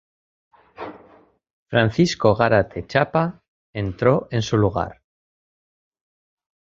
[1.67, 3.39] Francisco Garate Chapa
[3.71, 5.03] entró en su lugar.